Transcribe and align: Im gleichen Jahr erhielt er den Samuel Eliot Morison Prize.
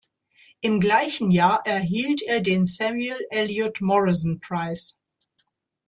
Im 0.61 0.79
gleichen 0.79 1.29
Jahr 1.29 1.61
erhielt 1.63 2.23
er 2.23 2.41
den 2.41 2.65
Samuel 2.65 3.19
Eliot 3.29 3.81
Morison 3.81 4.39
Prize. 4.39 4.95